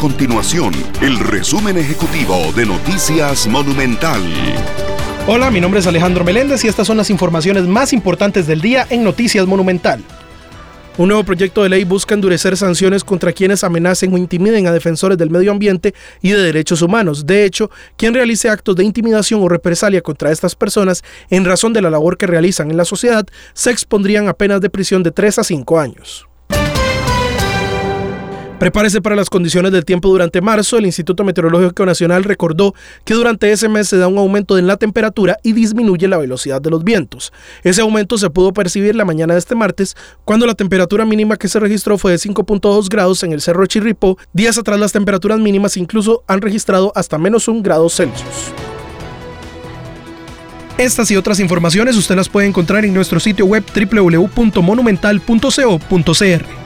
Continuación, 0.00 0.74
el 1.00 1.18
resumen 1.18 1.78
ejecutivo 1.78 2.52
de 2.54 2.66
Noticias 2.66 3.46
Monumental. 3.46 4.20
Hola, 5.26 5.50
mi 5.50 5.58
nombre 5.58 5.80
es 5.80 5.86
Alejandro 5.86 6.22
Meléndez 6.22 6.64
y 6.64 6.68
estas 6.68 6.86
son 6.86 6.98
las 6.98 7.08
informaciones 7.08 7.64
más 7.64 7.94
importantes 7.94 8.46
del 8.46 8.60
día 8.60 8.86
en 8.90 9.02
Noticias 9.02 9.46
Monumental. 9.46 10.04
Un 10.98 11.08
nuevo 11.08 11.24
proyecto 11.24 11.62
de 11.62 11.70
ley 11.70 11.84
busca 11.84 12.14
endurecer 12.14 12.58
sanciones 12.58 13.04
contra 13.04 13.32
quienes 13.32 13.64
amenacen 13.64 14.12
o 14.12 14.18
intimiden 14.18 14.66
a 14.66 14.72
defensores 14.72 15.16
del 15.16 15.30
medio 15.30 15.50
ambiente 15.50 15.94
y 16.20 16.30
de 16.30 16.42
derechos 16.42 16.82
humanos. 16.82 17.24
De 17.24 17.44
hecho, 17.44 17.70
quien 17.96 18.12
realice 18.12 18.50
actos 18.50 18.76
de 18.76 18.84
intimidación 18.84 19.42
o 19.42 19.48
represalia 19.48 20.02
contra 20.02 20.30
estas 20.30 20.54
personas 20.54 21.04
en 21.30 21.46
razón 21.46 21.72
de 21.72 21.80
la 21.80 21.90
labor 21.90 22.18
que 22.18 22.26
realizan 22.26 22.70
en 22.70 22.76
la 22.76 22.84
sociedad 22.84 23.26
se 23.54 23.70
expondrían 23.70 24.28
a 24.28 24.34
penas 24.34 24.60
de 24.60 24.68
prisión 24.68 25.02
de 25.02 25.10
3 25.10 25.38
a 25.38 25.44
5 25.44 25.80
años. 25.80 26.26
Prepárese 28.58 29.02
para 29.02 29.16
las 29.16 29.28
condiciones 29.28 29.70
del 29.70 29.84
tiempo 29.84 30.08
durante 30.08 30.40
marzo. 30.40 30.78
El 30.78 30.86
Instituto 30.86 31.24
Meteorológico 31.24 31.84
Nacional 31.84 32.24
recordó 32.24 32.74
que 33.04 33.12
durante 33.12 33.52
ese 33.52 33.68
mes 33.68 33.86
se 33.88 33.98
da 33.98 34.08
un 34.08 34.16
aumento 34.16 34.56
en 34.56 34.66
la 34.66 34.78
temperatura 34.78 35.36
y 35.42 35.52
disminuye 35.52 36.08
la 36.08 36.16
velocidad 36.16 36.62
de 36.62 36.70
los 36.70 36.82
vientos. 36.82 37.34
Ese 37.64 37.82
aumento 37.82 38.16
se 38.16 38.30
pudo 38.30 38.54
percibir 38.54 38.96
la 38.96 39.04
mañana 39.04 39.34
de 39.34 39.40
este 39.40 39.54
martes, 39.54 39.94
cuando 40.24 40.46
la 40.46 40.54
temperatura 40.54 41.04
mínima 41.04 41.36
que 41.36 41.48
se 41.48 41.60
registró 41.60 41.98
fue 41.98 42.12
de 42.12 42.18
5.2 42.18 42.88
grados 42.88 43.22
en 43.22 43.32
el 43.32 43.42
Cerro 43.42 43.66
Chirripó. 43.66 44.16
Días 44.32 44.56
atrás 44.56 44.80
las 44.80 44.92
temperaturas 44.92 45.38
mínimas 45.38 45.76
incluso 45.76 46.24
han 46.26 46.40
registrado 46.40 46.92
hasta 46.94 47.18
menos 47.18 47.48
un 47.48 47.62
grado 47.62 47.90
Celsius. 47.90 48.52
Estas 50.78 51.10
y 51.10 51.16
otras 51.16 51.40
informaciones 51.40 51.94
usted 51.96 52.16
las 52.16 52.30
puede 52.30 52.46
encontrar 52.46 52.86
en 52.86 52.94
nuestro 52.94 53.20
sitio 53.20 53.44
web 53.44 53.64
www.monumental.co.cr. 53.74 56.65